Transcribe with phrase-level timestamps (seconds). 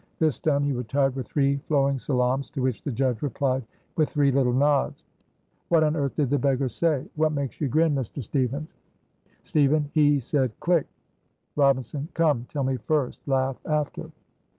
[0.17, 3.63] This done, he retired with three flowing salaams, to which the judge replied
[3.95, 5.03] with three little nods.
[5.69, 7.07] "What on earth did the beggar say?
[7.13, 8.23] What makes you grin, Mr.
[8.23, 8.73] Stevens?"
[9.43, 9.91] Stevens.
[9.93, 10.87] "He said click!"
[11.55, 12.07] Robinson.
[12.15, 12.47] "Come!
[12.49, 14.09] tell me first, laugh after."